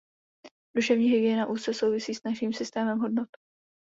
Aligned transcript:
Duševní 0.75 1.07
hygiena 1.09 1.45
úzce 1.47 1.73
souvisí 1.73 2.15
s 2.15 2.23
naším 2.23 2.53
systémem 2.53 2.99
hodnot. 2.99 3.29